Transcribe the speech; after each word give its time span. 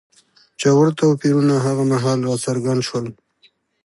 ژور 0.61 0.87
توپیرونه 0.99 1.55
هغه 1.65 1.83
مهال 1.91 2.19
راڅرګند 2.27 2.81
شول 2.87 3.05